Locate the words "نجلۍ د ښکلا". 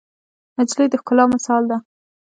0.57-1.25